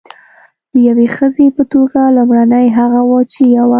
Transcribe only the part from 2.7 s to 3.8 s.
هغه وه چې یوه.